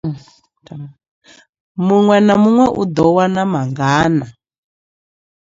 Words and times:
Muṅwe 1.85 2.17
na 2.25 2.33
muṅwe 2.41 2.65
u 2.81 2.83
ḓo 2.95 3.05
wana 3.15 3.41
mangana? 3.51 4.25